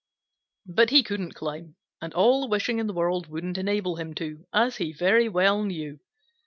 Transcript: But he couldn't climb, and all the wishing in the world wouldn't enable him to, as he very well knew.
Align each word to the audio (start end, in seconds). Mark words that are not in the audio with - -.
But 0.65 0.89
he 0.89 1.03
couldn't 1.03 1.35
climb, 1.35 1.75
and 2.01 2.11
all 2.15 2.41
the 2.41 2.47
wishing 2.47 2.79
in 2.79 2.87
the 2.87 2.93
world 2.93 3.27
wouldn't 3.27 3.59
enable 3.59 3.97
him 3.97 4.15
to, 4.15 4.47
as 4.51 4.77
he 4.77 4.91
very 4.93 5.29
well 5.29 5.63
knew. 5.63 5.99